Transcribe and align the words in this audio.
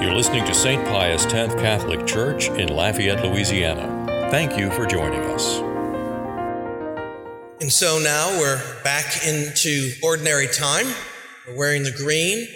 You're 0.00 0.14
listening 0.14 0.44
to 0.44 0.54
St. 0.54 0.84
Pius 0.84 1.24
X 1.26 1.54
Catholic 1.54 2.06
Church 2.06 2.50
in 2.50 2.68
Lafayette, 2.68 3.24
Louisiana. 3.24 4.28
Thank 4.30 4.56
you 4.56 4.70
for 4.70 4.86
joining 4.86 5.22
us. 5.22 5.58
And 7.60 7.72
so 7.72 7.98
now 7.98 8.28
we're 8.38 8.62
back 8.84 9.26
into 9.26 9.90
ordinary 10.04 10.46
time. 10.46 10.86
We're 11.48 11.56
wearing 11.56 11.82
the 11.82 11.90
green, 11.90 12.46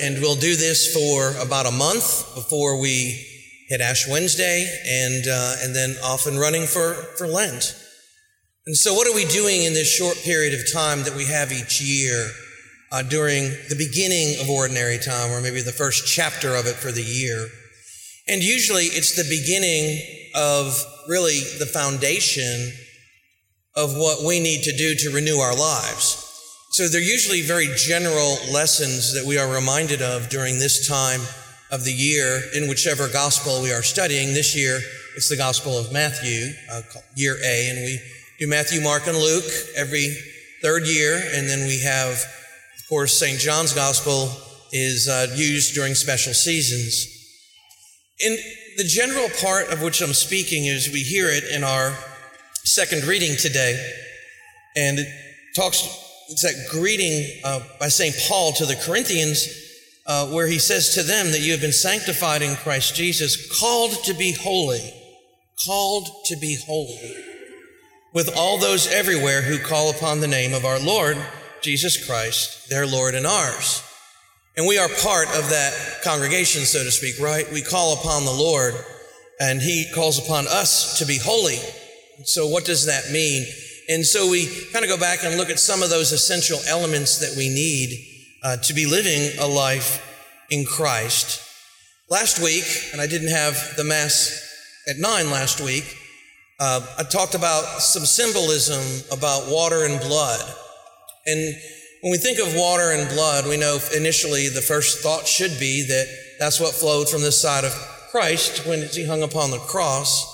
and 0.00 0.22
we'll 0.22 0.36
do 0.36 0.56
this 0.56 0.94
for 0.94 1.36
about 1.38 1.66
a 1.66 1.70
month 1.70 2.34
before 2.34 2.80
we 2.80 3.22
hit 3.68 3.82
Ash 3.82 4.08
Wednesday 4.08 4.66
and, 4.88 5.26
uh, 5.30 5.56
and 5.62 5.76
then 5.76 5.96
off 6.02 6.26
and 6.26 6.40
running 6.40 6.64
for, 6.64 6.94
for 7.18 7.26
Lent. 7.26 7.76
And 8.64 8.74
so, 8.74 8.94
what 8.94 9.06
are 9.06 9.14
we 9.14 9.26
doing 9.26 9.64
in 9.64 9.74
this 9.74 9.94
short 9.94 10.16
period 10.24 10.54
of 10.54 10.72
time 10.72 11.02
that 11.02 11.14
we 11.14 11.26
have 11.26 11.52
each 11.52 11.78
year 11.78 12.30
uh, 12.92 13.02
during 13.02 13.50
the 13.68 13.76
beginning 13.76 14.40
of 14.40 14.48
ordinary 14.48 14.98
time, 14.98 15.30
or 15.30 15.40
maybe 15.40 15.60
the 15.60 15.72
first 15.72 16.06
chapter 16.06 16.54
of 16.54 16.66
it 16.66 16.74
for 16.74 16.92
the 16.92 17.02
year? 17.02 17.48
And 18.28 18.42
usually 18.42 18.84
it's 18.84 19.16
the 19.16 19.28
beginning 19.28 20.00
of 20.34 20.84
really 21.08 21.40
the 21.58 21.66
foundation 21.66 22.72
of 23.76 23.96
what 23.96 24.24
we 24.24 24.40
need 24.40 24.62
to 24.62 24.76
do 24.76 24.94
to 24.94 25.14
renew 25.14 25.38
our 25.38 25.54
lives. 25.54 26.22
So 26.70 26.88
they're 26.88 27.00
usually 27.00 27.42
very 27.42 27.68
general 27.76 28.36
lessons 28.52 29.14
that 29.14 29.24
we 29.24 29.38
are 29.38 29.52
reminded 29.52 30.02
of 30.02 30.28
during 30.28 30.58
this 30.58 30.88
time 30.88 31.20
of 31.70 31.84
the 31.84 31.92
year 31.92 32.42
in 32.54 32.68
whichever 32.68 33.08
gospel 33.08 33.62
we 33.62 33.72
are 33.72 33.82
studying. 33.82 34.34
This 34.34 34.56
year, 34.56 34.80
it's 35.16 35.28
the 35.28 35.36
Gospel 35.36 35.78
of 35.78 35.92
Matthew, 35.92 36.52
uh, 36.70 36.82
year 37.14 37.36
A, 37.42 37.70
and 37.70 37.78
we 37.78 38.00
do 38.38 38.46
Matthew, 38.46 38.80
Mark, 38.82 39.06
and 39.06 39.16
Luke 39.16 39.50
every 39.74 40.14
third 40.62 40.86
year. 40.86 41.16
And 41.32 41.48
then 41.48 41.66
we 41.66 41.80
have, 41.80 42.22
of 42.86 42.90
course, 42.90 43.18
St. 43.18 43.40
John's 43.40 43.72
Gospel 43.72 44.30
is 44.70 45.08
uh, 45.08 45.26
used 45.34 45.74
during 45.74 45.96
special 45.96 46.32
seasons. 46.32 47.04
In 48.20 48.36
the 48.76 48.84
general 48.84 49.28
part 49.40 49.72
of 49.72 49.82
which 49.82 50.00
I'm 50.00 50.12
speaking 50.12 50.66
is 50.66 50.92
we 50.92 51.00
hear 51.00 51.28
it 51.28 51.42
in 51.42 51.64
our 51.64 51.98
second 52.62 53.02
reading 53.02 53.36
today. 53.36 53.74
And 54.76 55.00
it 55.00 55.08
talks, 55.56 55.82
it's 56.28 56.42
that 56.42 56.68
greeting 56.70 57.40
uh, 57.42 57.58
by 57.80 57.88
St. 57.88 58.14
Paul 58.28 58.52
to 58.52 58.64
the 58.64 58.76
Corinthians, 58.76 59.48
uh, 60.06 60.28
where 60.28 60.46
he 60.46 60.60
says 60.60 60.94
to 60.94 61.02
them 61.02 61.32
that 61.32 61.40
you 61.40 61.50
have 61.50 61.60
been 61.60 61.72
sanctified 61.72 62.40
in 62.40 62.54
Christ 62.54 62.94
Jesus, 62.94 63.58
called 63.58 64.04
to 64.04 64.14
be 64.14 64.30
holy, 64.30 64.94
called 65.66 66.06
to 66.26 66.36
be 66.36 66.56
holy, 66.64 67.16
with 68.14 68.30
all 68.36 68.58
those 68.58 68.86
everywhere 68.86 69.42
who 69.42 69.58
call 69.58 69.90
upon 69.90 70.20
the 70.20 70.28
name 70.28 70.54
of 70.54 70.64
our 70.64 70.78
Lord 70.78 71.16
Jesus 71.66 72.06
Christ, 72.06 72.70
their 72.70 72.86
Lord 72.86 73.16
and 73.16 73.26
ours. 73.26 73.82
And 74.56 74.68
we 74.68 74.78
are 74.78 74.88
part 75.02 75.26
of 75.36 75.50
that 75.50 76.00
congregation, 76.04 76.62
so 76.62 76.84
to 76.84 76.92
speak, 76.92 77.18
right? 77.18 77.44
We 77.52 77.60
call 77.60 77.94
upon 77.94 78.24
the 78.24 78.30
Lord, 78.30 78.74
and 79.40 79.60
He 79.60 79.90
calls 79.92 80.24
upon 80.24 80.46
us 80.46 81.00
to 81.00 81.06
be 81.06 81.18
holy. 81.18 81.58
So, 82.22 82.46
what 82.46 82.64
does 82.64 82.86
that 82.86 83.10
mean? 83.10 83.46
And 83.88 84.06
so, 84.06 84.30
we 84.30 84.46
kind 84.72 84.84
of 84.84 84.88
go 84.88 84.96
back 84.96 85.24
and 85.24 85.36
look 85.36 85.50
at 85.50 85.58
some 85.58 85.82
of 85.82 85.90
those 85.90 86.12
essential 86.12 86.60
elements 86.68 87.18
that 87.18 87.36
we 87.36 87.48
need 87.48 87.98
uh, 88.44 88.58
to 88.58 88.72
be 88.72 88.86
living 88.86 89.36
a 89.40 89.46
life 89.48 90.00
in 90.50 90.64
Christ. 90.64 91.42
Last 92.08 92.38
week, 92.38 92.64
and 92.92 93.00
I 93.00 93.08
didn't 93.08 93.30
have 93.30 93.74
the 93.76 93.82
Mass 93.82 94.40
at 94.88 94.98
nine 94.98 95.32
last 95.32 95.60
week, 95.60 95.98
uh, 96.60 96.86
I 96.96 97.02
talked 97.02 97.34
about 97.34 97.82
some 97.82 98.04
symbolism 98.06 99.02
about 99.10 99.50
water 99.50 99.84
and 99.84 100.00
blood. 100.00 100.40
And 101.26 101.56
when 102.02 102.12
we 102.12 102.18
think 102.18 102.38
of 102.38 102.54
water 102.54 102.92
and 102.92 103.08
blood, 103.08 103.46
we 103.46 103.56
know 103.56 103.78
initially 103.94 104.48
the 104.48 104.62
first 104.62 105.00
thought 105.00 105.26
should 105.26 105.58
be 105.58 105.86
that 105.88 106.06
that's 106.38 106.60
what 106.60 106.74
flowed 106.74 107.08
from 107.08 107.22
the 107.22 107.32
side 107.32 107.64
of 107.64 107.72
Christ 108.10 108.66
when 108.66 108.82
he 108.88 109.04
hung 109.04 109.22
upon 109.22 109.50
the 109.50 109.58
cross. 109.58 110.32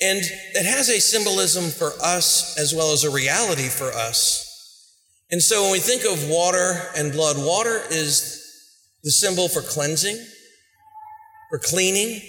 And 0.00 0.18
it 0.18 0.66
has 0.66 0.88
a 0.88 1.00
symbolism 1.00 1.70
for 1.70 1.92
us 2.02 2.58
as 2.58 2.74
well 2.74 2.92
as 2.92 3.04
a 3.04 3.10
reality 3.10 3.68
for 3.68 3.92
us. 3.92 4.44
And 5.30 5.40
so 5.40 5.62
when 5.62 5.72
we 5.72 5.78
think 5.78 6.04
of 6.04 6.28
water 6.28 6.82
and 6.96 7.12
blood, 7.12 7.36
water 7.38 7.80
is 7.90 8.40
the 9.02 9.10
symbol 9.10 9.48
for 9.48 9.62
cleansing, 9.62 10.18
for 11.50 11.58
cleaning, 11.58 12.20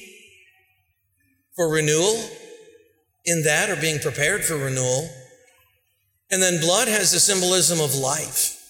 for 1.56 1.70
renewal 1.70 2.30
in 3.26 3.44
that 3.44 3.70
or 3.70 3.76
being 3.76 4.00
prepared 4.00 4.44
for 4.44 4.56
renewal. 4.56 5.10
And 6.32 6.42
then 6.42 6.60
blood 6.60 6.88
has 6.88 7.12
the 7.12 7.20
symbolism 7.20 7.80
of 7.80 7.96
life. 7.96 8.62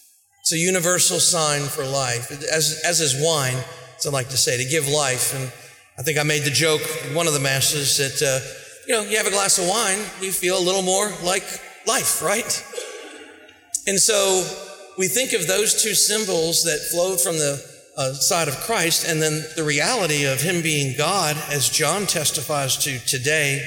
It's 0.41 0.53
a 0.53 0.57
universal 0.57 1.19
sign 1.19 1.61
for 1.63 1.83
life, 1.83 2.29
as, 2.31 2.81
as 2.85 3.01
is 3.01 3.15
wine, 3.19 3.57
as 3.97 4.05
I 4.05 4.09
like 4.11 4.29
to 4.29 4.37
say, 4.37 4.57
to 4.57 4.69
give 4.69 4.87
life. 4.87 5.33
And 5.33 5.51
I 5.97 6.03
think 6.03 6.19
I 6.19 6.23
made 6.23 6.43
the 6.43 6.51
joke 6.51 6.81
one 7.13 7.27
of 7.27 7.33
the 7.33 7.39
masses 7.39 7.97
that, 7.97 8.21
uh, 8.21 8.45
you 8.87 8.93
know, 8.93 9.09
you 9.09 9.17
have 9.17 9.25
a 9.25 9.31
glass 9.31 9.57
of 9.57 9.67
wine, 9.67 9.97
you 10.21 10.31
feel 10.31 10.57
a 10.57 10.61
little 10.61 10.83
more 10.83 11.11
like 11.23 11.45
life, 11.87 12.21
right? 12.21 12.63
And 13.87 13.99
so 13.99 14.45
we 14.97 15.07
think 15.07 15.33
of 15.33 15.47
those 15.47 15.81
two 15.81 15.95
symbols 15.95 16.63
that 16.63 16.79
flowed 16.91 17.21
from 17.21 17.37
the 17.37 17.63
uh, 17.97 18.13
side 18.13 18.47
of 18.47 18.55
Christ 18.57 19.07
and 19.07 19.21
then 19.21 19.43
the 19.55 19.63
reality 19.63 20.25
of 20.25 20.41
Him 20.41 20.61
being 20.61 20.95
God, 20.97 21.37
as 21.49 21.69
John 21.69 22.05
testifies 22.05 22.77
to 22.79 22.99
today 22.99 23.61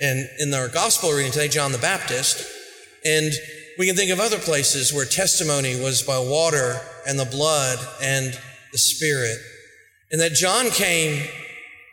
and 0.00 0.28
in 0.38 0.52
our 0.54 0.68
gospel 0.68 1.12
reading 1.12 1.32
today, 1.32 1.48
John 1.48 1.72
the 1.72 1.78
Baptist. 1.78 2.53
And 3.04 3.32
we 3.78 3.86
can 3.86 3.96
think 3.96 4.10
of 4.10 4.20
other 4.20 4.38
places 4.38 4.92
where 4.92 5.04
testimony 5.04 5.80
was 5.80 6.02
by 6.02 6.18
water 6.18 6.80
and 7.06 7.18
the 7.18 7.24
blood 7.24 7.78
and 8.02 8.38
the 8.72 8.78
Spirit. 8.78 9.38
And 10.10 10.20
that 10.20 10.32
John 10.32 10.70
came 10.70 11.28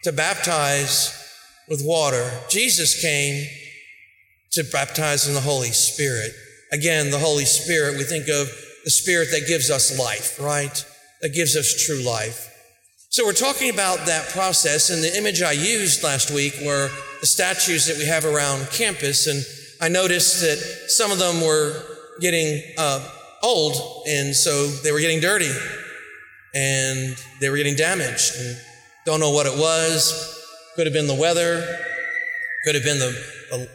to 0.03 0.11
baptize 0.11 1.17
with 1.67 1.81
water. 1.83 2.29
Jesus 2.49 3.01
came 3.01 3.47
to 4.51 4.63
baptize 4.63 5.27
in 5.27 5.33
the 5.33 5.41
Holy 5.41 5.69
Spirit. 5.69 6.31
Again, 6.71 7.11
the 7.11 7.19
Holy 7.19 7.45
Spirit, 7.45 7.97
we 7.97 8.03
think 8.03 8.27
of 8.27 8.49
the 8.83 8.91
Spirit 8.91 9.29
that 9.31 9.47
gives 9.47 9.69
us 9.69 9.97
life, 9.97 10.39
right? 10.39 10.85
That 11.21 11.33
gives 11.33 11.55
us 11.55 11.85
true 11.85 12.01
life. 12.01 12.47
So 13.09 13.25
we're 13.25 13.33
talking 13.33 13.69
about 13.69 14.05
that 14.05 14.29
process, 14.29 14.89
and 14.89 15.03
the 15.03 15.17
image 15.17 15.41
I 15.41 15.51
used 15.51 16.03
last 16.03 16.31
week 16.31 16.55
were 16.63 16.89
the 17.19 17.27
statues 17.27 17.85
that 17.87 17.97
we 17.97 18.05
have 18.05 18.23
around 18.23 18.69
campus, 18.71 19.27
and 19.27 19.45
I 19.81 19.89
noticed 19.89 20.41
that 20.41 20.57
some 20.89 21.11
of 21.11 21.17
them 21.17 21.41
were 21.41 21.73
getting 22.19 22.61
uh, 22.77 23.03
old, 23.41 24.05
and 24.07 24.35
so 24.35 24.67
they 24.67 24.91
were 24.91 24.99
getting 24.99 25.19
dirty, 25.19 25.51
and 26.53 27.17
they 27.39 27.49
were 27.49 27.57
getting 27.57 27.75
damaged, 27.75 28.33
and 28.37 28.57
don't 29.05 29.19
know 29.19 29.31
what 29.31 29.47
it 29.47 29.57
was. 29.57 30.37
Could 30.75 30.85
have 30.85 30.93
been 30.93 31.07
the 31.07 31.15
weather. 31.15 31.65
Could 32.63 32.75
have 32.75 32.83
been 32.83 32.99
the 32.99 33.11
the, 33.49 33.69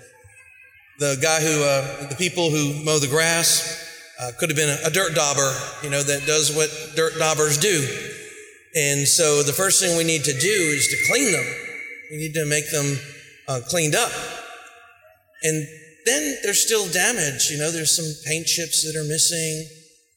the 1.01 1.19
guy 1.21 1.41
who 1.41 1.65
uh, 1.65 2.09
the 2.09 2.15
people 2.15 2.51
who 2.51 2.85
mow 2.85 2.99
the 2.99 3.09
grass. 3.09 3.83
Uh, 4.19 4.31
could 4.39 4.49
have 4.49 4.57
been 4.57 4.71
a, 4.71 4.87
a 4.87 4.91
dirt 4.91 5.15
dauber, 5.15 5.55
you 5.83 5.91
know, 5.91 6.03
that 6.03 6.25
does 6.25 6.57
what 6.57 6.71
dirt 6.97 7.19
daubers 7.19 7.59
do. 7.59 7.87
And 8.75 9.07
so 9.07 9.43
the 9.43 9.53
first 9.53 9.79
thing 9.79 9.95
we 9.99 10.05
need 10.05 10.25
to 10.25 10.33
do 10.33 10.49
is 10.49 10.89
to 10.89 11.13
clean 11.13 11.33
them. 11.33 11.45
We 12.11 12.17
need 12.17 12.33
to 12.33 12.47
make 12.47 12.71
them 12.71 12.97
uh, 13.47 13.61
cleaned 13.69 13.95
up. 13.95 14.11
And 15.43 15.69
then 16.07 16.39
there's 16.43 16.65
still 16.65 16.89
damage. 16.89 17.51
You 17.51 17.59
know, 17.59 17.71
there's 17.71 17.95
some 17.95 18.07
paint 18.25 18.47
chips 18.47 18.83
that 18.85 18.99
are 18.99 19.05
missing. 19.05 19.67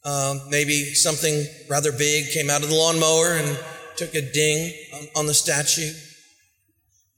Um, 0.06 0.50
maybe 0.50 0.94
something 0.94 1.46
rather 1.70 1.92
big 1.92 2.32
came 2.32 2.50
out 2.50 2.64
of 2.64 2.70
the 2.70 2.76
lawnmower 2.76 3.34
and 3.34 3.60
took 3.98 4.16
a 4.16 4.22
ding 4.22 4.74
on, 4.94 5.08
on 5.18 5.26
the 5.26 5.34
statue. 5.34 5.92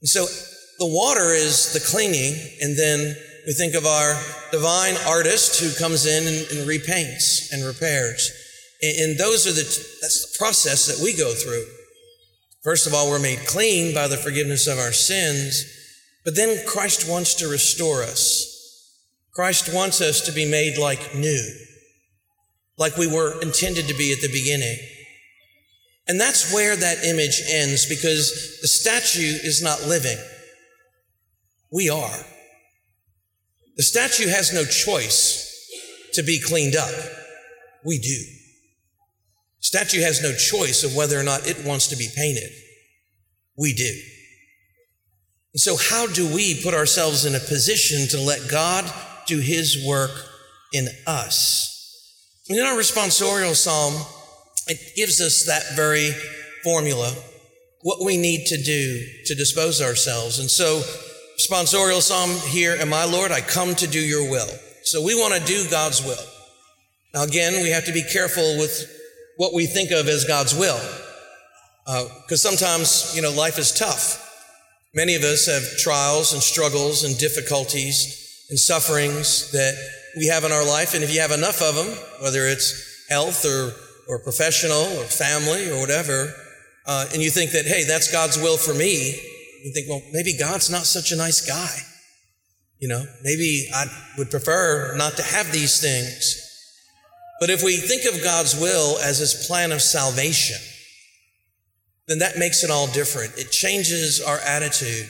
And 0.00 0.08
so 0.08 0.26
the 0.78 0.86
water 0.86 1.32
is 1.32 1.72
the 1.72 1.80
cleaning, 1.80 2.34
and 2.60 2.76
then 2.76 3.16
we 3.46 3.52
think 3.52 3.74
of 3.74 3.86
our 3.86 4.20
divine 4.50 4.96
artist 5.06 5.60
who 5.60 5.72
comes 5.78 6.06
in 6.06 6.26
and, 6.26 6.38
and 6.50 6.68
repaints 6.68 7.52
and 7.52 7.64
repairs. 7.64 8.32
And, 8.82 8.98
and 8.98 9.18
those 9.18 9.46
are 9.46 9.52
the, 9.52 9.62
that's 10.00 10.32
the 10.32 10.38
process 10.38 10.86
that 10.86 11.02
we 11.02 11.16
go 11.16 11.32
through. 11.34 11.64
First 12.64 12.86
of 12.86 12.94
all, 12.94 13.10
we're 13.10 13.18
made 13.18 13.46
clean 13.46 13.94
by 13.94 14.08
the 14.08 14.16
forgiveness 14.16 14.66
of 14.66 14.78
our 14.78 14.92
sins, 14.92 15.64
but 16.24 16.34
then 16.34 16.64
Christ 16.66 17.08
wants 17.08 17.34
to 17.36 17.48
restore 17.48 18.02
us. 18.02 18.51
Christ 19.34 19.72
wants 19.72 20.00
us 20.00 20.20
to 20.22 20.32
be 20.32 20.48
made 20.48 20.76
like 20.76 21.14
new, 21.14 21.42
like 22.76 22.96
we 22.96 23.06
were 23.06 23.40
intended 23.40 23.88
to 23.88 23.94
be 23.94 24.12
at 24.12 24.20
the 24.20 24.28
beginning. 24.28 24.76
And 26.06 26.20
that's 26.20 26.52
where 26.52 26.76
that 26.76 27.04
image 27.04 27.40
ends 27.48 27.86
because 27.86 28.58
the 28.60 28.68
statue 28.68 29.38
is 29.42 29.62
not 29.62 29.86
living. 29.86 30.18
We 31.70 31.88
are. 31.88 32.18
The 33.76 33.82
statue 33.82 34.28
has 34.28 34.52
no 34.52 34.64
choice 34.64 35.48
to 36.12 36.22
be 36.22 36.40
cleaned 36.40 36.76
up. 36.76 36.92
We 37.84 37.98
do. 37.98 38.24
Statue 39.60 40.00
has 40.00 40.22
no 40.22 40.34
choice 40.34 40.84
of 40.84 40.94
whether 40.94 41.18
or 41.18 41.22
not 41.22 41.46
it 41.46 41.64
wants 41.64 41.86
to 41.86 41.96
be 41.96 42.08
painted. 42.14 42.50
We 43.56 43.72
do. 43.72 44.00
And 45.54 45.60
so, 45.60 45.76
how 45.76 46.06
do 46.06 46.26
we 46.34 46.62
put 46.62 46.74
ourselves 46.74 47.24
in 47.24 47.34
a 47.34 47.38
position 47.38 48.08
to 48.08 48.20
let 48.20 48.50
God 48.50 48.92
do 49.26 49.38
His 49.38 49.84
work 49.86 50.10
in 50.72 50.88
us? 51.06 51.72
in 52.48 52.60
our 52.60 52.76
responsorial 52.76 53.54
psalm, 53.54 53.94
it 54.66 54.94
gives 54.96 55.20
us 55.20 55.44
that 55.46 55.74
very 55.76 56.10
formula. 56.62 57.12
what 57.84 58.04
we 58.04 58.16
need 58.16 58.46
to 58.46 58.62
do 58.62 59.04
to 59.26 59.34
dispose 59.34 59.82
ourselves. 59.82 60.38
And 60.38 60.48
so, 60.48 60.82
sponsorial 61.36 62.00
psalm 62.00 62.30
here, 62.48 62.76
and 62.78 62.88
my 62.88 63.04
Lord, 63.04 63.32
I 63.32 63.40
come 63.40 63.74
to 63.74 63.88
do 63.88 63.98
your 63.98 64.30
will. 64.30 64.48
So 64.84 65.02
we 65.02 65.16
want 65.16 65.34
to 65.34 65.44
do 65.44 65.68
God's 65.68 66.00
will. 66.00 66.24
Now, 67.12 67.24
again, 67.24 67.54
we 67.54 67.70
have 67.70 67.84
to 67.86 67.92
be 67.92 68.04
careful 68.04 68.56
with 68.56 68.88
what 69.36 69.52
we 69.52 69.66
think 69.66 69.90
of 69.90 70.06
as 70.06 70.24
God's 70.24 70.54
will, 70.54 70.78
because 71.84 72.44
uh, 72.44 72.50
sometimes, 72.50 73.16
you 73.16 73.22
know, 73.22 73.32
life 73.32 73.58
is 73.58 73.72
tough. 73.72 74.20
Many 74.94 75.16
of 75.16 75.24
us 75.24 75.46
have 75.46 75.78
trials 75.78 76.34
and 76.34 76.40
struggles 76.40 77.02
and 77.02 77.18
difficulties 77.18 78.21
and 78.52 78.58
sufferings 78.58 79.50
that 79.52 79.74
we 80.14 80.26
have 80.26 80.44
in 80.44 80.52
our 80.52 80.64
life, 80.64 80.92
and 80.92 81.02
if 81.02 81.12
you 81.12 81.22
have 81.22 81.30
enough 81.30 81.62
of 81.62 81.74
them, 81.74 81.88
whether 82.20 82.46
it's 82.46 83.06
health 83.08 83.46
or, 83.46 83.72
or 84.08 84.18
professional 84.18 84.82
or 84.98 85.04
family 85.04 85.70
or 85.70 85.80
whatever, 85.80 86.30
uh, 86.86 87.06
and 87.14 87.22
you 87.22 87.30
think 87.30 87.52
that, 87.52 87.64
hey, 87.64 87.84
that's 87.84 88.12
God's 88.12 88.36
will 88.36 88.58
for 88.58 88.74
me, 88.74 89.18
you 89.64 89.72
think, 89.72 89.88
well, 89.88 90.02
maybe 90.12 90.36
God's 90.36 90.68
not 90.68 90.84
such 90.84 91.12
a 91.12 91.16
nice 91.16 91.40
guy. 91.46 91.74
You 92.78 92.88
know, 92.88 93.02
maybe 93.22 93.68
I 93.74 93.86
would 94.18 94.30
prefer 94.30 94.94
not 94.98 95.16
to 95.16 95.22
have 95.22 95.50
these 95.50 95.80
things. 95.80 96.38
But 97.40 97.48
if 97.48 97.62
we 97.62 97.78
think 97.78 98.04
of 98.04 98.22
God's 98.22 98.54
will 98.54 98.98
as 98.98 99.18
his 99.18 99.46
plan 99.46 99.72
of 99.72 99.80
salvation, 99.80 100.58
then 102.06 102.18
that 102.18 102.36
makes 102.36 102.64
it 102.64 102.70
all 102.70 102.86
different. 102.88 103.32
It 103.38 103.50
changes 103.50 104.20
our 104.20 104.40
attitude 104.40 105.08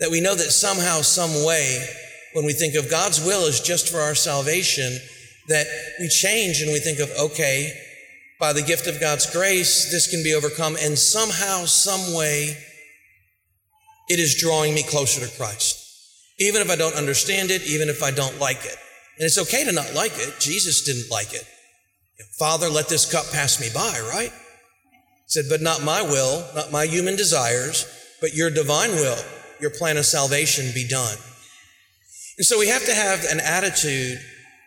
that 0.00 0.10
we 0.10 0.20
know 0.20 0.34
that 0.34 0.50
somehow, 0.50 1.02
some 1.02 1.46
way, 1.46 1.86
when 2.32 2.44
we 2.44 2.52
think 2.52 2.74
of 2.74 2.90
God's 2.90 3.24
will 3.24 3.46
as 3.46 3.60
just 3.60 3.88
for 3.88 4.00
our 4.00 4.14
salvation, 4.14 4.98
that 5.48 5.66
we 5.98 6.08
change 6.08 6.60
and 6.60 6.72
we 6.72 6.78
think 6.78 7.00
of, 7.00 7.10
okay, 7.18 7.72
by 8.38 8.52
the 8.52 8.62
gift 8.62 8.86
of 8.86 9.00
God's 9.00 9.30
grace, 9.30 9.90
this 9.90 10.10
can 10.10 10.22
be 10.22 10.34
overcome, 10.34 10.76
and 10.80 10.98
somehow, 10.98 11.64
some 11.66 12.16
way, 12.16 12.56
it 14.08 14.18
is 14.18 14.40
drawing 14.40 14.74
me 14.74 14.82
closer 14.82 15.20
to 15.26 15.36
Christ. 15.36 15.76
Even 16.38 16.62
if 16.62 16.70
I 16.70 16.76
don't 16.76 16.94
understand 16.94 17.50
it, 17.50 17.62
even 17.66 17.88
if 17.88 18.02
I 18.02 18.10
don't 18.10 18.38
like 18.38 18.64
it. 18.64 18.76
And 19.18 19.26
it's 19.26 19.38
okay 19.38 19.64
to 19.64 19.72
not 19.72 19.92
like 19.94 20.12
it. 20.16 20.40
Jesus 20.40 20.82
didn't 20.84 21.10
like 21.10 21.34
it. 21.34 21.46
Father, 22.38 22.68
let 22.68 22.88
this 22.88 23.10
cup 23.10 23.30
pass 23.30 23.60
me 23.60 23.68
by, 23.74 24.00
right? 24.10 24.32
He 24.32 25.26
said, 25.26 25.44
but 25.50 25.60
not 25.60 25.84
my 25.84 26.00
will, 26.00 26.46
not 26.54 26.72
my 26.72 26.86
human 26.86 27.16
desires, 27.16 27.86
but 28.20 28.34
your 28.34 28.50
divine 28.50 28.90
will, 28.90 29.18
your 29.60 29.70
plan 29.70 29.96
of 29.96 30.06
salvation 30.06 30.70
be 30.74 30.88
done. 30.88 31.16
And 32.40 32.46
so 32.46 32.58
we 32.58 32.68
have 32.68 32.86
to 32.86 32.94
have 32.94 33.24
an 33.24 33.38
attitude 33.38 34.18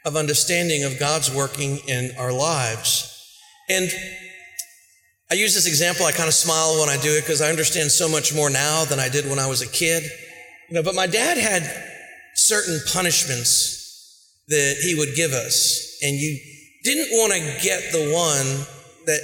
of 0.05 0.15
understanding 0.15 0.83
of 0.83 0.99
God's 0.99 1.33
working 1.33 1.79
in 1.87 2.11
our 2.19 2.31
lives. 2.31 3.09
And 3.67 3.89
I 5.31 5.33
use 5.33 5.55
this 5.55 5.65
example, 5.65 6.05
I 6.05 6.11
kind 6.11 6.27
of 6.27 6.35
smile 6.35 6.79
when 6.79 6.89
I 6.89 7.01
do 7.01 7.09
it 7.17 7.21
because 7.21 7.41
I 7.41 7.49
understand 7.49 7.89
so 7.89 8.07
much 8.07 8.31
more 8.31 8.51
now 8.51 8.85
than 8.85 8.99
I 8.99 9.09
did 9.09 9.27
when 9.27 9.39
I 9.39 9.47
was 9.47 9.63
a 9.63 9.67
kid. 9.67 10.03
You 10.69 10.75
know, 10.75 10.83
but 10.83 10.93
my 10.93 11.07
dad 11.07 11.39
had 11.39 11.63
certain 12.35 12.79
punishments 12.93 14.43
that 14.49 14.75
he 14.83 14.93
would 14.93 15.15
give 15.15 15.31
us, 15.31 15.97
and 16.03 16.15
you 16.15 16.37
didn't 16.83 17.17
want 17.17 17.33
to 17.33 17.39
get 17.63 17.91
the 17.91 18.13
one 18.13 18.67
that 19.07 19.19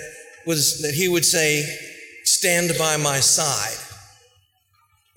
was 0.47 0.81
that 0.81 0.95
he 0.95 1.07
would 1.07 1.23
say, 1.23 1.63
stand 2.23 2.71
by 2.79 2.97
my 2.97 3.19
side. 3.19 3.77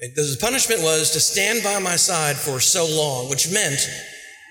The 0.02 0.36
punishment 0.40 0.82
was 0.82 1.12
to 1.12 1.20
stand 1.20 1.62
by 1.62 1.78
my 1.78 1.94
side 1.94 2.36
for 2.36 2.58
so 2.58 2.86
long, 2.86 3.30
which 3.30 3.52
meant 3.52 3.78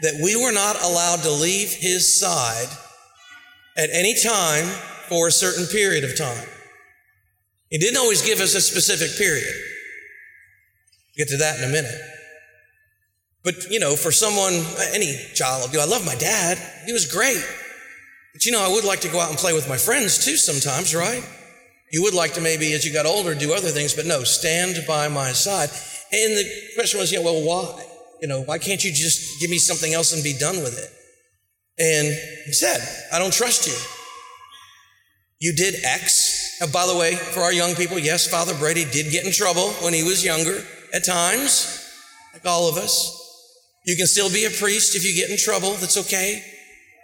that 0.02 0.22
we 0.24 0.42
were 0.42 0.54
not 0.54 0.82
allowed 0.82 1.24
to 1.24 1.30
leave 1.30 1.74
his 1.74 2.18
side 2.18 2.70
at 3.78 3.90
any 3.92 4.16
time 4.24 4.66
for 5.10 5.28
a 5.28 5.32
certain 5.32 5.66
period 5.66 6.06
of 6.06 6.18
time. 6.18 6.48
He 7.70 7.78
didn't 7.78 7.98
always 7.98 8.22
give 8.22 8.40
us 8.40 8.56
a 8.56 8.62
specific 8.62 9.18
period. 9.18 9.54
We'll 11.18 11.26
get 11.26 11.32
to 11.32 11.38
that 11.38 11.58
in 11.60 11.66
a 11.66 11.72
minute. 11.74 12.00
But, 13.44 13.70
you 13.70 13.82
know, 13.82 13.98
for 13.98 14.12
someone, 14.12 14.54
any 14.94 15.18
child, 15.34 15.76
I 15.76 15.86
love 15.86 16.06
my 16.06 16.16
dad. 16.16 16.60
He 16.86 16.94
was 16.94 17.12
great. 17.12 17.44
But, 18.34 18.46
you 18.46 18.54
know, 18.54 18.64
I 18.64 18.70
would 18.70 18.86
like 18.86 19.02
to 19.02 19.10
go 19.10 19.20
out 19.20 19.30
and 19.30 19.38
play 19.38 19.52
with 19.52 19.68
my 19.68 19.78
friends 19.78 20.24
too 20.24 20.38
sometimes, 20.38 20.96
right? 20.96 21.24
You 21.92 22.04
would 22.04 22.14
like 22.14 22.34
to 22.36 22.42
maybe, 22.42 22.74
as 22.74 22.86
you 22.86 22.94
got 22.94 23.06
older, 23.06 23.36
do 23.36 23.54
other 23.54 23.70
things, 23.70 23.94
but 23.94 24.06
no, 24.06 24.24
stand 24.24 24.84
by 24.88 25.10
my 25.10 25.34
side. 25.34 25.70
And 26.14 26.38
the 26.38 26.50
question 26.76 27.00
was, 27.00 27.12
yeah, 27.12 27.20
well, 27.20 27.42
why? 27.42 27.86
You 28.22 28.28
know, 28.28 28.42
why 28.44 28.60
can't 28.60 28.84
you 28.84 28.92
just 28.92 29.42
give 29.42 29.50
me 29.50 29.58
something 29.58 29.94
else 29.94 30.14
and 30.14 30.24
be 30.24 30.34
done 30.34 30.58
with 30.58 30.78
it? 30.78 30.90
And 31.80 32.08
he 32.46 32.54
said, 32.54 32.80
I 33.12 33.20
don't 33.20 33.34
trust 33.34 33.68
you. 33.68 33.74
You 35.40 35.54
did 35.56 35.84
X. 35.84 36.60
By 36.72 36.86
the 36.86 36.96
way, 36.96 37.16
for 37.16 37.42
our 37.42 37.52
young 37.52 37.76
people, 37.76 37.98
yes, 37.98 38.28
Father 38.28 38.54
Brady 38.54 38.86
did 38.86 39.12
get 39.12 39.26
in 39.26 39.32
trouble 39.32 39.70
when 39.84 39.94
he 39.94 40.04
was 40.04 40.24
younger 40.24 40.64
at 40.94 41.04
times, 41.04 41.92
like 42.34 42.46
all 42.46 42.70
of 42.70 42.78
us. 42.78 43.18
You 43.84 43.96
can 43.98 44.06
still 44.06 44.30
be 44.30 44.46
a 44.46 44.52
priest 44.52 44.96
if 44.96 45.04
you 45.04 45.16
get 45.16 45.32
in 45.32 45.38
trouble, 45.38 45.72
that's 45.74 45.98
okay, 45.98 46.44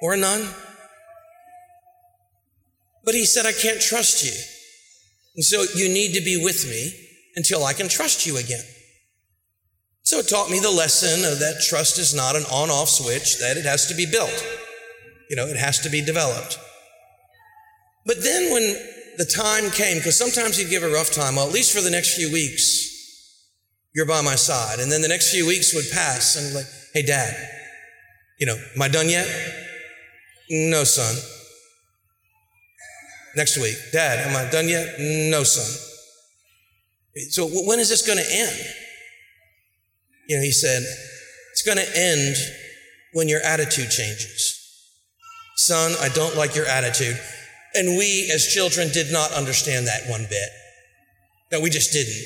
or 0.01 0.13
a 0.13 0.18
nun. 0.18 0.48
But 3.04 3.16
he 3.16 3.25
said, 3.25 3.48
I 3.48 3.54
can't 3.54 3.81
trust 3.81 4.24
you. 4.24 4.56
And 5.38 5.45
so 5.45 5.63
you 5.75 5.88
need 5.88 6.13
to 6.16 6.22
be 6.22 6.44
with 6.44 6.66
me 6.68 6.92
until 7.36 7.63
I 7.63 7.74
can 7.74 7.88
trust 7.88 8.25
you 8.25 8.38
again. 8.38 8.63
So 10.04 10.19
it 10.19 10.28
taught 10.28 10.50
me 10.50 10.60
the 10.60 10.72
lesson 10.72 11.31
of 11.31 11.39
that 11.39 11.62
trust 11.62 12.00
is 12.00 12.16
not 12.16 12.36
an 12.36 12.44
on 12.51 12.69
off 12.69 12.89
switch, 12.89 13.39
that 13.39 13.57
it 13.57 13.66
has 13.66 13.88
to 13.88 13.95
be 13.95 14.06
built. 14.06 14.45
You 15.30 15.36
know, 15.36 15.45
it 15.45 15.57
has 15.57 15.80
to 15.81 15.89
be 15.89 16.01
developed. 16.01 16.57
But 18.06 18.24
then 18.24 18.51
when 18.51 18.63
the 19.18 19.25
time 19.25 19.69
came, 19.69 19.98
because 19.98 20.18
sometimes 20.18 20.60
you'd 20.60 20.69
give 20.69 20.84
a 20.84 20.89
rough 20.89 21.12
time, 21.12 21.36
well, 21.36 21.45
at 21.45 21.54
least 21.54 21.75
for 21.75 21.81
the 21.81 21.92
next 21.92 22.16
few 22.16 22.31
weeks, 22.31 22.88
you're 23.94 24.06
by 24.06 24.22
my 24.22 24.36
side. 24.36 24.80
And 24.80 24.92
then 24.92 25.01
the 25.01 25.07
next 25.07 25.31
few 25.31 25.45
weeks 25.45 25.75
would 25.75 25.92
pass 25.92 26.36
and 26.38 26.56
like, 26.56 26.66
hey, 26.94 27.04
dad, 27.04 27.36
you 28.39 28.48
know, 28.48 28.57
am 28.75 28.81
I 28.81 28.88
done 28.88 29.10
yet? 29.10 29.28
No, 30.50 30.84
son. 30.84 31.16
Next 33.38 33.56
week, 33.60 33.78
dad, 33.94 34.28
am 34.28 34.36
I 34.36 34.50
done 34.50 34.68
yet? 34.68 34.95
No, 34.98 35.44
son. 35.44 35.63
So 37.30 37.45
when 37.45 37.80
is 37.80 37.88
this 37.88 38.01
going 38.01 38.18
to 38.18 38.25
end? 38.28 38.57
You 40.28 40.38
know, 40.38 40.42
he 40.42 40.51
said, 40.51 40.81
it's 41.51 41.62
going 41.62 41.78
to 41.78 41.88
end 41.95 42.36
when 43.13 43.30
your 43.30 43.39
attitude 43.42 43.92
changes. 43.92 44.57
Son, 45.57 45.94
I 46.01 46.10
don't 46.10 46.36
like 46.36 46.56
your 46.56 46.66
attitude. 46.66 47.19
And 47.75 47.95
we 47.95 48.31
as 48.34 48.48
children 48.48 48.89
did 48.92 49.13
not 49.13 49.31
understand 49.34 49.86
that 49.86 50.10
one 50.10 50.25
bit. 50.28 50.50
No, 51.51 51.62
we 51.62 51.70
just 51.70 51.94
didn't. 51.94 52.25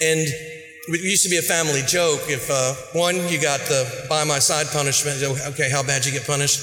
And 0.00 0.20
it 0.20 1.02
used 1.02 1.24
to 1.24 1.28
be 1.28 1.36
a 1.36 1.42
family 1.42 1.82
joke. 1.82 2.20
If 2.28 2.50
uh, 2.50 2.72
one, 2.98 3.28
you 3.28 3.38
got 3.38 3.60
the 3.60 4.06
by 4.08 4.24
my 4.24 4.38
side 4.38 4.68
punishment, 4.68 5.22
okay, 5.22 5.68
how 5.70 5.82
bad 5.82 6.06
you 6.06 6.12
get 6.12 6.26
punished? 6.26 6.60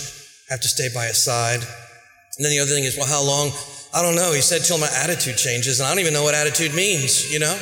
Have 0.50 0.62
to 0.62 0.68
stay 0.68 0.90
by 0.96 1.06
his 1.06 1.24
side. 1.24 1.62
And 2.38 2.46
then 2.46 2.52
the 2.52 2.60
other 2.60 2.72
thing 2.72 2.84
is, 2.84 2.98
well, 2.98 3.08
how 3.08 3.24
long? 3.24 3.52
I 3.94 4.02
don't 4.02 4.16
know. 4.16 4.34
He 4.34 4.42
said 4.42 4.64
till 4.64 4.78
my 4.78 4.90
attitude 4.94 5.38
changes, 5.38 5.80
and 5.80 5.88
I 5.88 5.92
don't 5.92 6.00
even 6.00 6.14
know 6.14 6.24
what 6.24 6.36
attitude 6.36 6.74
means, 6.74 7.32
you 7.32 7.40
know? 7.40 7.58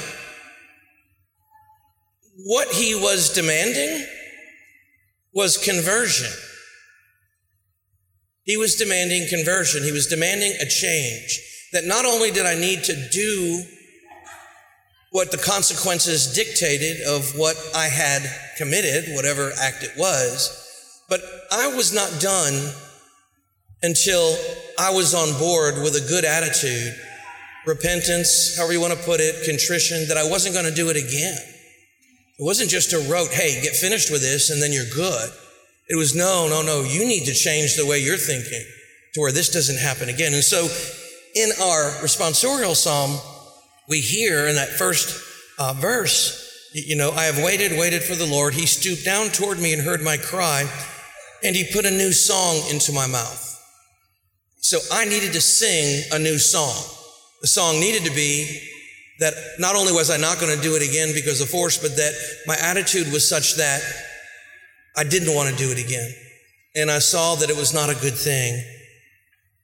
What 2.45 2.69
he 2.69 2.95
was 2.95 3.31
demanding 3.33 4.07
was 5.33 5.57
conversion. 5.57 6.31
He 8.45 8.57
was 8.57 8.75
demanding 8.75 9.27
conversion. 9.29 9.83
He 9.83 9.91
was 9.91 10.07
demanding 10.07 10.53
a 10.59 10.65
change. 10.65 11.39
That 11.71 11.85
not 11.85 12.05
only 12.05 12.31
did 12.31 12.45
I 12.45 12.55
need 12.55 12.83
to 12.85 13.09
do 13.09 13.63
what 15.11 15.31
the 15.31 15.37
consequences 15.37 16.33
dictated 16.33 17.01
of 17.07 17.37
what 17.37 17.55
I 17.75 17.85
had 17.85 18.23
committed, 18.57 19.13
whatever 19.15 19.51
act 19.61 19.83
it 19.83 19.91
was, 19.97 20.59
but 21.07 21.21
I 21.51 21.67
was 21.67 21.93
not 21.93 22.19
done 22.19 22.73
until 23.83 24.35
I 24.79 24.91
was 24.91 25.13
on 25.13 25.37
board 25.37 25.75
with 25.75 25.95
a 25.95 26.07
good 26.07 26.25
attitude, 26.25 26.95
repentance, 27.67 28.57
however 28.57 28.73
you 28.73 28.81
want 28.81 28.93
to 28.93 29.05
put 29.05 29.19
it, 29.19 29.45
contrition, 29.45 30.07
that 30.07 30.17
I 30.17 30.27
wasn't 30.27 30.55
going 30.55 30.65
to 30.65 30.73
do 30.73 30.89
it 30.89 30.97
again. 30.97 31.37
It 32.39 32.43
wasn't 32.43 32.69
just 32.69 32.93
a 32.93 32.99
rote, 33.11 33.31
hey, 33.31 33.61
get 33.61 33.75
finished 33.75 34.09
with 34.09 34.21
this 34.21 34.49
and 34.49 34.61
then 34.61 34.71
you're 34.71 34.89
good. 34.95 35.29
It 35.89 35.97
was, 35.97 36.15
no, 36.15 36.47
no, 36.49 36.61
no, 36.61 36.83
you 36.83 37.05
need 37.05 37.25
to 37.25 37.33
change 37.33 37.75
the 37.75 37.85
way 37.85 37.99
you're 37.99 38.17
thinking 38.17 38.65
to 39.13 39.21
where 39.21 39.31
this 39.31 39.49
doesn't 39.49 39.77
happen 39.77 40.09
again. 40.09 40.33
And 40.33 40.43
so 40.43 40.67
in 41.35 41.49
our 41.61 41.91
responsorial 42.01 42.75
psalm, 42.75 43.19
we 43.89 43.99
hear 43.99 44.47
in 44.47 44.55
that 44.55 44.69
first 44.69 45.21
uh, 45.59 45.73
verse, 45.73 46.71
you 46.73 46.95
know, 46.95 47.11
I 47.11 47.25
have 47.25 47.43
waited, 47.43 47.77
waited 47.77 48.01
for 48.01 48.15
the 48.15 48.25
Lord. 48.25 48.53
He 48.53 48.65
stooped 48.65 49.05
down 49.05 49.27
toward 49.27 49.59
me 49.59 49.73
and 49.73 49.81
heard 49.81 50.01
my 50.01 50.17
cry, 50.17 50.67
and 51.43 51.55
he 51.55 51.69
put 51.71 51.85
a 51.85 51.91
new 51.91 52.11
song 52.11 52.63
into 52.71 52.91
my 52.91 53.05
mouth. 53.05 53.52
So 54.63 54.79
I 54.93 55.03
needed 55.03 55.33
to 55.33 55.41
sing 55.41 56.05
a 56.13 56.17
new 56.17 56.39
song. 56.39 56.73
The 57.41 57.47
song 57.47 57.81
needed 57.81 58.05
to 58.05 58.15
be 58.15 58.61
that 59.19 59.33
not 59.59 59.75
only 59.75 59.91
was 59.91 60.09
I 60.09 60.15
not 60.15 60.39
going 60.39 60.55
to 60.55 60.63
do 60.63 60.77
it 60.77 60.81
again 60.81 61.13
because 61.13 61.41
of 61.41 61.49
force, 61.49 61.77
but 61.77 61.97
that 61.97 62.13
my 62.47 62.55
attitude 62.61 63.11
was 63.11 63.27
such 63.27 63.55
that 63.55 63.81
I 64.95 65.03
didn't 65.03 65.35
want 65.35 65.49
to 65.49 65.55
do 65.57 65.69
it 65.69 65.83
again. 65.83 66.09
And 66.75 66.89
I 66.89 66.99
saw 66.99 67.35
that 67.35 67.49
it 67.49 67.57
was 67.57 67.73
not 67.73 67.89
a 67.89 68.01
good 68.01 68.13
thing. 68.13 68.53
And 68.53 68.63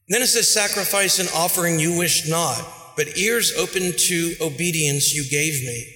then 0.10 0.22
it 0.22 0.28
says, 0.28 0.54
sacrifice 0.54 1.20
and 1.20 1.30
offering 1.34 1.80
you 1.80 1.98
wish 1.98 2.28
not, 2.28 2.62
but 2.98 3.18
ears 3.18 3.54
open 3.58 3.94
to 3.96 4.36
obedience 4.42 5.16
you 5.16 5.24
gave 5.30 5.54
me. 5.64 5.88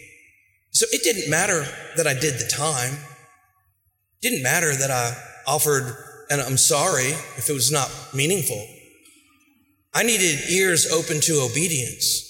So 0.72 0.86
it 0.94 1.04
didn't 1.04 1.30
matter 1.30 1.68
that 1.98 2.08
I 2.08 2.14
did 2.14 2.36
the 2.36 2.48
time. 2.48 2.94
It 2.94 4.30
didn't 4.30 4.44
matter 4.44 4.74
that 4.74 4.92
I 4.92 5.14
offered 5.46 5.94
and 6.30 6.40
I'm 6.40 6.58
sorry 6.58 7.10
if 7.38 7.50
it 7.50 7.54
was 7.54 7.70
not 7.70 7.92
meaningful. 8.14 8.66
I 9.94 10.04
needed 10.04 10.50
ears 10.50 10.92
open 10.92 11.22
to 11.22 11.48
obedience 11.50 12.30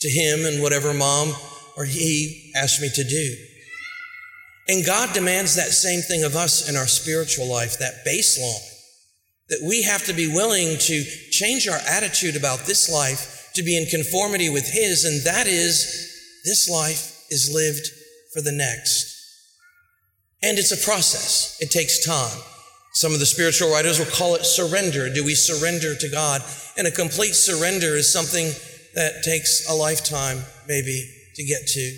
to 0.00 0.08
him 0.08 0.46
and 0.46 0.62
whatever 0.62 0.94
mom 0.94 1.32
or 1.76 1.84
he 1.84 2.52
asked 2.56 2.80
me 2.80 2.88
to 2.94 3.04
do. 3.04 3.36
And 4.68 4.84
God 4.84 5.14
demands 5.14 5.56
that 5.56 5.70
same 5.70 6.00
thing 6.00 6.24
of 6.24 6.36
us 6.36 6.68
in 6.68 6.76
our 6.76 6.86
spiritual 6.86 7.46
life, 7.46 7.78
that 7.78 8.04
baseline, 8.06 8.68
that 9.48 9.64
we 9.66 9.82
have 9.82 10.04
to 10.04 10.12
be 10.12 10.28
willing 10.28 10.76
to 10.78 11.04
change 11.30 11.66
our 11.68 11.78
attitude 11.88 12.36
about 12.36 12.60
this 12.60 12.92
life 12.92 13.50
to 13.54 13.62
be 13.62 13.76
in 13.76 13.86
conformity 13.86 14.50
with 14.50 14.68
His, 14.68 15.04
and 15.04 15.24
that 15.24 15.46
is 15.46 16.40
this 16.44 16.68
life 16.68 17.24
is 17.30 17.50
lived 17.52 17.88
for 18.32 18.42
the 18.42 18.52
next. 18.52 19.14
And 20.42 20.58
it's 20.58 20.72
a 20.72 20.84
process, 20.84 21.56
it 21.60 21.70
takes 21.70 22.04
time. 22.04 22.38
Some 22.98 23.12
of 23.12 23.20
the 23.20 23.26
spiritual 23.26 23.70
writers 23.70 24.00
will 24.00 24.06
call 24.06 24.34
it 24.34 24.44
surrender. 24.44 25.08
Do 25.08 25.24
we 25.24 25.36
surrender 25.36 25.94
to 25.94 26.08
God? 26.08 26.42
And 26.76 26.84
a 26.84 26.90
complete 26.90 27.36
surrender 27.36 27.94
is 27.94 28.12
something 28.12 28.50
that 28.96 29.22
takes 29.22 29.70
a 29.70 29.72
lifetime, 29.72 30.40
maybe, 30.66 31.08
to 31.36 31.44
get 31.44 31.64
to. 31.68 31.96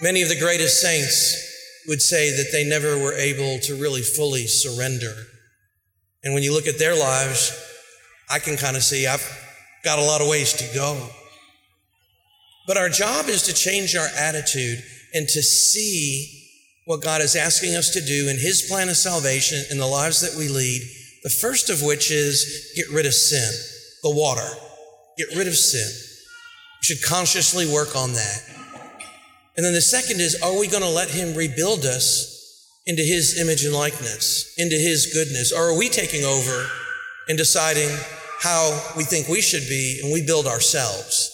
Many 0.00 0.22
of 0.22 0.28
the 0.28 0.38
greatest 0.38 0.80
saints 0.80 1.82
would 1.88 2.00
say 2.00 2.30
that 2.30 2.50
they 2.52 2.62
never 2.62 2.96
were 2.96 3.14
able 3.14 3.58
to 3.58 3.74
really 3.74 4.02
fully 4.02 4.46
surrender. 4.46 5.16
And 6.22 6.32
when 6.32 6.44
you 6.44 6.54
look 6.54 6.68
at 6.68 6.78
their 6.78 6.94
lives, 6.94 7.50
I 8.30 8.38
can 8.38 8.56
kind 8.56 8.76
of 8.76 8.84
see 8.84 9.08
I've 9.08 9.28
got 9.82 9.98
a 9.98 10.02
lot 10.02 10.20
of 10.20 10.28
ways 10.28 10.52
to 10.52 10.74
go. 10.76 11.08
But 12.68 12.76
our 12.76 12.88
job 12.88 13.26
is 13.26 13.42
to 13.46 13.52
change 13.52 13.96
our 13.96 14.06
attitude 14.16 14.78
and 15.12 15.26
to 15.26 15.42
see 15.42 16.41
what 16.84 17.02
God 17.02 17.20
is 17.20 17.36
asking 17.36 17.76
us 17.76 17.90
to 17.90 18.00
do 18.00 18.28
in 18.28 18.36
His 18.36 18.62
plan 18.68 18.88
of 18.88 18.96
salvation 18.96 19.62
in 19.70 19.78
the 19.78 19.86
lives 19.86 20.20
that 20.20 20.36
we 20.38 20.48
lead. 20.48 20.82
The 21.22 21.30
first 21.30 21.70
of 21.70 21.82
which 21.82 22.10
is 22.10 22.72
get 22.74 22.88
rid 22.90 23.06
of 23.06 23.14
sin, 23.14 23.52
the 24.02 24.14
water. 24.14 24.48
Get 25.16 25.36
rid 25.36 25.46
of 25.46 25.54
sin. 25.54 25.88
We 25.88 26.84
should 26.94 27.04
consciously 27.04 27.72
work 27.72 27.94
on 27.94 28.12
that. 28.14 28.42
And 29.56 29.64
then 29.64 29.74
the 29.74 29.80
second 29.80 30.20
is, 30.20 30.40
are 30.42 30.58
we 30.58 30.66
going 30.66 30.82
to 30.82 30.88
let 30.88 31.10
Him 31.10 31.36
rebuild 31.36 31.84
us 31.84 32.32
into 32.86 33.02
His 33.02 33.38
image 33.40 33.64
and 33.64 33.74
likeness, 33.74 34.54
into 34.58 34.76
His 34.76 35.12
goodness? 35.12 35.52
Or 35.52 35.70
are 35.70 35.78
we 35.78 35.88
taking 35.88 36.24
over 36.24 36.66
and 37.28 37.38
deciding 37.38 37.90
how 38.40 38.92
we 38.96 39.04
think 39.04 39.28
we 39.28 39.40
should 39.40 39.68
be 39.68 40.00
and 40.02 40.12
we 40.12 40.26
build 40.26 40.46
ourselves? 40.46 41.28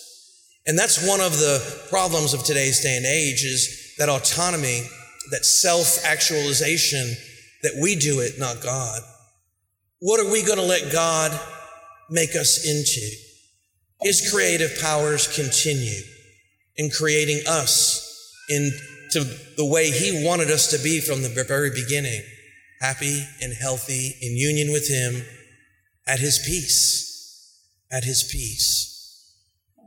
And 0.66 0.78
that's 0.78 1.08
one 1.08 1.20
of 1.20 1.32
the 1.38 1.86
problems 1.88 2.34
of 2.34 2.44
today's 2.44 2.80
day 2.80 2.98
and 2.98 3.06
age 3.06 3.44
is 3.44 3.94
that 3.96 4.10
autonomy 4.10 4.82
that 5.30 5.44
self 5.44 6.04
actualization 6.04 7.14
that 7.62 7.78
we 7.80 7.96
do 7.96 8.20
it, 8.20 8.38
not 8.38 8.62
God. 8.62 9.00
What 10.00 10.20
are 10.20 10.30
we 10.30 10.44
going 10.44 10.58
to 10.58 10.64
let 10.64 10.92
God 10.92 11.38
make 12.08 12.36
us 12.36 12.64
into? 12.64 13.06
His 14.00 14.30
creative 14.30 14.80
powers 14.80 15.26
continue 15.26 16.00
in 16.76 16.90
creating 16.90 17.40
us 17.48 18.04
into 18.48 19.24
the 19.56 19.66
way 19.66 19.90
He 19.90 20.24
wanted 20.24 20.50
us 20.50 20.68
to 20.68 20.82
be 20.82 21.00
from 21.00 21.22
the 21.22 21.44
very 21.44 21.70
beginning 21.70 22.22
happy 22.80 23.24
and 23.42 23.52
healthy 23.52 24.14
in 24.22 24.36
union 24.36 24.72
with 24.72 24.88
Him 24.88 25.24
at 26.06 26.20
His 26.20 26.38
peace. 26.38 27.04
At 27.90 28.04
His 28.04 28.22
peace. 28.22 28.84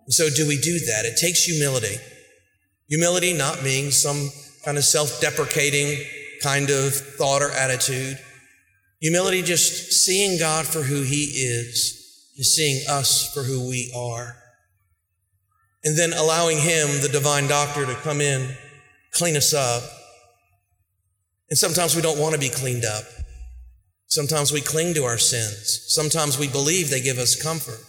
so, 0.09 0.29
do 0.29 0.47
we 0.47 0.59
do 0.59 0.79
that? 0.79 1.05
It 1.05 1.17
takes 1.17 1.45
humility. 1.45 1.95
Humility 2.89 3.33
not 3.33 3.63
being 3.63 3.91
some 3.91 4.29
kind 4.63 4.77
of 4.77 4.83
self 4.83 5.19
deprecating 5.21 6.03
kind 6.41 6.69
of 6.69 6.93
thought 6.93 7.41
or 7.41 7.51
attitude. 7.51 8.17
Humility, 8.99 9.41
just 9.41 9.91
seeing 9.91 10.39
God 10.39 10.65
for 10.65 10.81
who 10.81 11.01
He 11.01 11.23
is 11.23 12.29
and 12.35 12.45
seeing 12.45 12.83
us 12.89 13.33
for 13.33 13.43
who 13.43 13.67
we 13.69 13.91
are. 13.95 14.35
And 15.83 15.97
then 15.97 16.13
allowing 16.13 16.57
Him, 16.57 17.01
the 17.01 17.09
divine 17.11 17.47
doctor, 17.47 17.85
to 17.85 17.95
come 17.95 18.21
in, 18.21 18.55
clean 19.11 19.35
us 19.35 19.53
up. 19.53 19.83
And 21.49 21.57
sometimes 21.57 21.95
we 21.95 22.01
don't 22.01 22.19
want 22.19 22.33
to 22.33 22.39
be 22.39 22.49
cleaned 22.49 22.85
up. 22.85 23.03
Sometimes 24.07 24.51
we 24.51 24.61
cling 24.61 24.93
to 24.95 25.03
our 25.05 25.17
sins. 25.17 25.85
Sometimes 25.87 26.37
we 26.37 26.47
believe 26.47 26.89
they 26.89 27.01
give 27.01 27.17
us 27.17 27.41
comfort. 27.41 27.79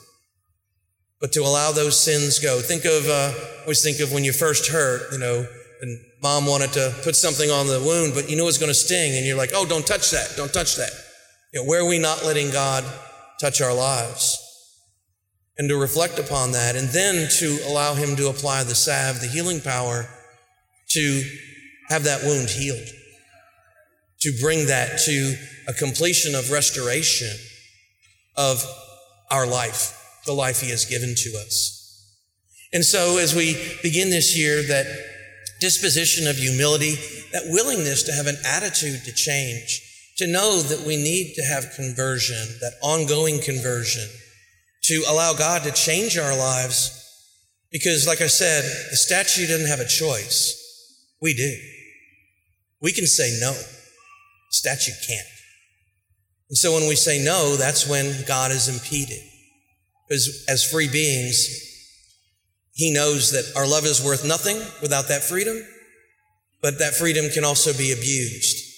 But 1.20 1.32
to 1.32 1.40
allow 1.40 1.72
those 1.72 1.98
sins 2.00 2.38
go. 2.38 2.60
Think 2.60 2.84
of, 2.84 3.06
uh, 3.08 3.32
always 3.62 3.82
think 3.82 4.00
of 4.00 4.12
when 4.12 4.24
you 4.24 4.32
first 4.32 4.68
hurt, 4.68 5.12
you 5.12 5.18
know, 5.18 5.46
and 5.80 6.00
mom 6.22 6.46
wanted 6.46 6.72
to 6.72 6.94
put 7.02 7.16
something 7.16 7.50
on 7.50 7.66
the 7.66 7.80
wound, 7.80 8.14
but 8.14 8.30
you 8.30 8.36
knew 8.36 8.42
it 8.42 8.46
was 8.46 8.58
going 8.58 8.70
to 8.70 8.74
sting, 8.74 9.16
and 9.16 9.26
you're 9.26 9.36
like, 9.36 9.50
oh, 9.54 9.66
don't 9.66 9.86
touch 9.86 10.10
that, 10.12 10.34
don't 10.36 10.52
touch 10.52 10.76
that. 10.76 10.92
You 11.52 11.60
know, 11.60 11.68
where 11.68 11.82
are 11.82 11.88
we 11.88 11.98
not 11.98 12.24
letting 12.24 12.50
God 12.50 12.84
touch 13.40 13.60
our 13.60 13.74
lives? 13.74 14.38
And 15.58 15.68
to 15.68 15.76
reflect 15.76 16.18
upon 16.18 16.52
that, 16.52 16.76
and 16.76 16.88
then 16.88 17.28
to 17.40 17.58
allow 17.66 17.94
Him 17.94 18.16
to 18.16 18.28
apply 18.28 18.62
the 18.64 18.74
salve, 18.74 19.20
the 19.20 19.26
healing 19.26 19.60
power, 19.60 20.08
to 20.90 21.22
have 21.88 22.04
that 22.04 22.22
wound 22.22 22.48
healed, 22.48 22.88
to 24.20 24.32
bring 24.40 24.66
that 24.68 25.00
to 25.04 25.34
a 25.68 25.72
completion 25.72 26.34
of 26.34 26.50
restoration 26.50 27.36
of 28.36 28.64
our 29.30 29.46
life, 29.46 30.20
the 30.24 30.32
life 30.32 30.60
He 30.60 30.70
has 30.70 30.84
given 30.84 31.14
to 31.16 31.30
us. 31.44 31.80
And 32.72 32.84
so, 32.84 33.18
as 33.18 33.34
we 33.34 33.54
begin 33.82 34.08
this 34.08 34.38
year, 34.38 34.62
that 34.62 34.86
disposition 35.62 36.26
of 36.26 36.36
humility, 36.36 36.96
that 37.32 37.44
willingness 37.46 38.02
to 38.02 38.12
have 38.12 38.26
an 38.26 38.36
attitude 38.44 39.04
to 39.04 39.12
change, 39.12 39.80
to 40.16 40.26
know 40.26 40.60
that 40.60 40.84
we 40.84 40.96
need 40.96 41.34
to 41.34 41.42
have 41.44 41.72
conversion, 41.76 42.44
that 42.60 42.74
ongoing 42.82 43.40
conversion, 43.40 44.06
to 44.82 45.04
allow 45.08 45.32
God 45.32 45.62
to 45.62 45.70
change 45.70 46.18
our 46.18 46.36
lives. 46.36 46.98
Because, 47.70 48.08
like 48.08 48.20
I 48.20 48.26
said, 48.26 48.64
the 48.90 48.96
statue 48.96 49.46
doesn't 49.46 49.68
have 49.68 49.78
a 49.78 49.88
choice. 49.88 50.58
We 51.22 51.32
do. 51.32 51.56
We 52.80 52.92
can 52.92 53.06
say 53.06 53.38
no. 53.40 53.52
The 53.52 54.50
statute 54.50 54.98
can't. 55.06 55.26
And 56.50 56.58
so 56.58 56.74
when 56.74 56.88
we 56.88 56.96
say 56.96 57.22
no, 57.24 57.56
that's 57.56 57.88
when 57.88 58.24
God 58.26 58.50
is 58.50 58.68
impeded. 58.68 59.22
Because 60.08 60.44
as 60.48 60.68
free 60.68 60.88
beings, 60.88 61.71
he 62.74 62.92
knows 62.92 63.32
that 63.32 63.52
our 63.56 63.66
love 63.66 63.84
is 63.84 64.02
worth 64.02 64.26
nothing 64.26 64.56
without 64.80 65.08
that 65.08 65.22
freedom, 65.22 65.62
but 66.62 66.78
that 66.78 66.94
freedom 66.94 67.28
can 67.30 67.44
also 67.44 67.72
be 67.72 67.92
abused. 67.92 68.72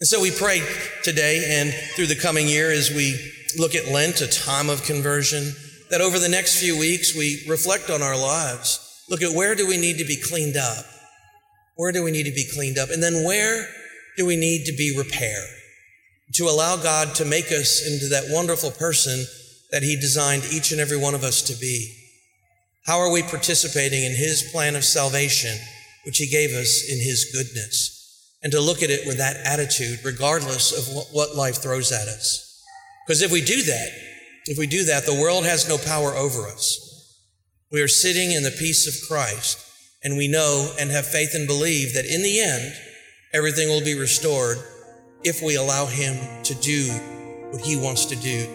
And 0.00 0.08
so 0.08 0.20
we 0.20 0.30
pray 0.30 0.60
today 1.02 1.44
and 1.60 1.72
through 1.96 2.06
the 2.06 2.14
coming 2.14 2.46
year 2.46 2.70
as 2.70 2.90
we 2.90 3.18
look 3.58 3.74
at 3.74 3.88
Lent, 3.88 4.20
a 4.20 4.26
time 4.26 4.68
of 4.68 4.84
conversion, 4.84 5.52
that 5.90 6.00
over 6.00 6.18
the 6.18 6.28
next 6.28 6.60
few 6.60 6.78
weeks 6.78 7.16
we 7.16 7.44
reflect 7.48 7.90
on 7.90 8.02
our 8.02 8.16
lives. 8.16 8.80
Look 9.08 9.22
at 9.22 9.34
where 9.34 9.54
do 9.54 9.66
we 9.66 9.76
need 9.76 9.98
to 9.98 10.04
be 10.04 10.20
cleaned 10.20 10.56
up? 10.56 10.84
Where 11.76 11.92
do 11.92 12.02
we 12.02 12.10
need 12.10 12.24
to 12.24 12.34
be 12.34 12.48
cleaned 12.54 12.78
up? 12.78 12.90
And 12.90 13.02
then 13.02 13.24
where 13.24 13.66
do 14.16 14.26
we 14.26 14.36
need 14.36 14.66
to 14.66 14.72
be 14.76 14.96
repaired? 14.96 15.48
To 16.34 16.44
allow 16.44 16.76
God 16.76 17.14
to 17.16 17.24
make 17.24 17.46
us 17.46 17.86
into 17.86 18.08
that 18.08 18.32
wonderful 18.32 18.70
person 18.70 19.24
that 19.70 19.82
He 19.82 19.96
designed 19.96 20.44
each 20.52 20.72
and 20.72 20.80
every 20.80 20.96
one 20.96 21.14
of 21.14 21.24
us 21.24 21.42
to 21.42 21.54
be. 21.54 22.03
How 22.86 22.98
are 22.98 23.10
we 23.10 23.22
participating 23.22 24.04
in 24.04 24.12
His 24.12 24.50
plan 24.52 24.76
of 24.76 24.84
salvation, 24.84 25.56
which 26.04 26.18
He 26.18 26.26
gave 26.26 26.50
us 26.50 26.84
in 26.90 26.98
His 26.98 27.30
goodness? 27.32 27.90
And 28.42 28.52
to 28.52 28.60
look 28.60 28.82
at 28.82 28.90
it 28.90 29.06
with 29.06 29.16
that 29.18 29.38
attitude, 29.46 30.00
regardless 30.04 30.70
of 30.70 31.14
what, 31.14 31.34
life 31.34 31.62
throws 31.62 31.92
at 31.92 32.08
us. 32.08 32.62
Because 33.06 33.22
if 33.22 33.32
we 33.32 33.40
do 33.40 33.62
that, 33.62 33.88
if 34.44 34.58
we 34.58 34.66
do 34.66 34.84
that, 34.84 35.06
the 35.06 35.14
world 35.14 35.46
has 35.46 35.66
no 35.66 35.78
power 35.78 36.12
over 36.12 36.46
us. 36.46 37.18
We 37.72 37.80
are 37.80 37.88
sitting 37.88 38.32
in 38.32 38.42
the 38.42 38.50
peace 38.50 38.86
of 38.86 39.08
Christ, 39.08 39.58
and 40.02 40.18
we 40.18 40.28
know 40.28 40.70
and 40.78 40.90
have 40.90 41.06
faith 41.06 41.34
and 41.34 41.46
believe 41.46 41.94
that 41.94 42.04
in 42.04 42.22
the 42.22 42.40
end, 42.40 42.74
everything 43.32 43.68
will 43.68 43.82
be 43.82 43.98
restored 43.98 44.58
if 45.24 45.40
we 45.42 45.56
allow 45.56 45.86
Him 45.86 46.18
to 46.44 46.54
do 46.56 46.90
what 47.50 47.62
He 47.62 47.76
wants 47.76 48.04
to 48.06 48.16
do 48.16 48.46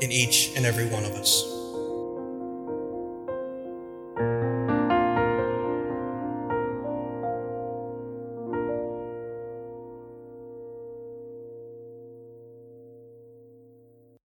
in 0.00 0.10
each 0.10 0.50
and 0.56 0.66
every 0.66 0.88
one 0.88 1.04
of 1.04 1.12
us. 1.12 1.59